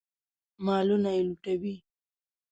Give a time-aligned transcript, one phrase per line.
[0.65, 1.75] مالونه یې لوټوي.